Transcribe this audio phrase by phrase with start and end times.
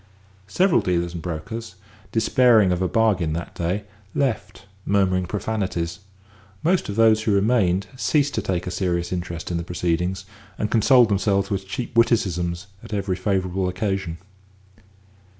[0.47, 1.75] Several dealers and brokers,
[2.11, 3.83] despairing of a bargain that day,
[4.15, 5.99] left, murmuring profanities;
[6.63, 10.25] most of those who remained ceased to take a serious interest in the proceedings,
[10.57, 14.17] and consoled themselves with cheap witticisms at every favourable occasion.